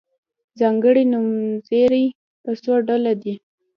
ځانګړي 0.59 1.03
نومځري 1.11 2.05
په 2.43 2.51
څو 2.63 2.73
ډوله 2.87 3.13
دي. 3.21 3.33